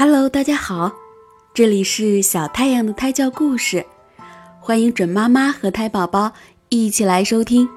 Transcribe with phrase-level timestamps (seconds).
[0.00, 0.90] Hello，大家好，
[1.52, 3.84] 这里是小太阳的胎教故事，
[4.58, 6.32] 欢迎准妈妈和胎宝宝
[6.70, 7.68] 一起来收听。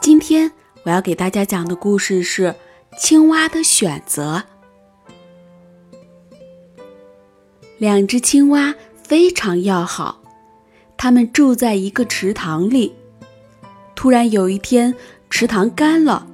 [0.00, 0.52] 今天
[0.84, 2.46] 我要给大家讲的故事是
[2.96, 4.44] 《青蛙的选择》。
[7.78, 8.72] 两只青蛙
[9.02, 10.22] 非常要好，
[10.96, 12.94] 它们住在一个池塘里。
[13.96, 14.94] 突然有一天，
[15.28, 16.28] 池塘干了。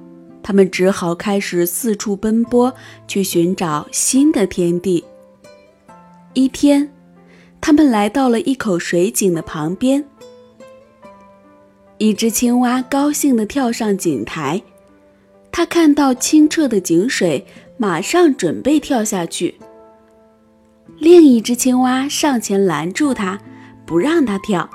[0.49, 2.73] 他们只好开始四处奔波，
[3.07, 5.05] 去寻找新的天地。
[6.33, 6.91] 一天，
[7.61, 10.03] 他们来到了一口水井的旁边。
[11.99, 14.59] 一只青蛙高兴地跳上井台，
[15.51, 17.45] 它看到清澈的井水，
[17.77, 19.53] 马上准备跳下去。
[20.97, 23.39] 另一只青蛙上前拦住它，
[23.85, 24.67] 不让它跳。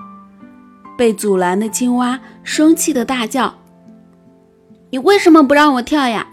[0.96, 3.52] 被阻拦的青蛙生气地大叫。
[4.94, 6.28] 你为什么不让我跳呀？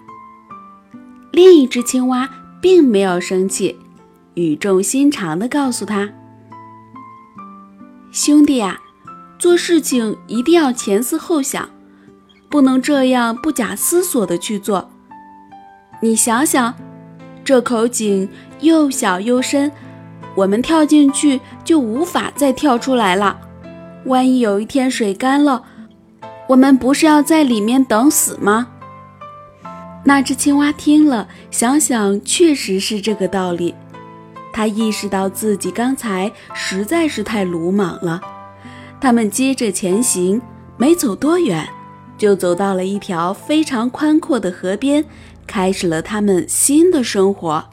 [1.32, 2.30] 另一只青蛙
[2.62, 3.80] 并没有生气，
[4.36, 6.12] 语重心长地告诉他
[8.14, 8.80] ：“兄弟呀，
[9.40, 11.70] 做事情一定要前思后想，
[12.52, 14.92] 不能这样不假思索地去做。
[16.00, 16.76] 你想想，
[17.44, 19.72] 这口井又小又深，
[20.36, 23.42] 我们跳进去就无法再跳出来了。
[24.06, 25.64] 万一有一天水干了，”
[26.52, 28.68] 我们不是要在里面等死吗？
[30.04, 33.74] 那只青蛙听了，想想确实是这个道理。
[34.52, 38.20] 他意识到自己刚才实在是太鲁莽了。
[39.00, 40.42] 他们接着前行，
[40.76, 41.66] 没走多远，
[42.18, 45.06] 就走到了一条非常宽阔的河边，
[45.48, 47.64] 开始了他们新的生活。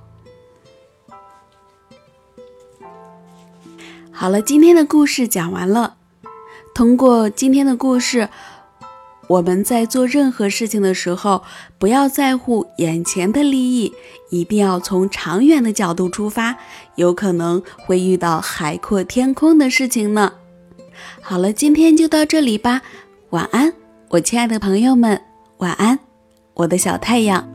[4.12, 5.96] 好了，今天的故事讲完了。
[6.72, 8.28] 通过今天的故事。
[9.28, 11.42] 我们在做任何事情的时候，
[11.78, 13.92] 不要在乎眼前的利益，
[14.30, 16.56] 一定要从长远的角度出发，
[16.96, 20.32] 有可能会遇到海阔天空的事情呢。
[21.20, 22.80] 好了，今天就到这里吧，
[23.30, 23.74] 晚安，
[24.08, 25.20] 我亲爱的朋友们，
[25.58, 25.98] 晚安，
[26.54, 27.46] 我的小太阳。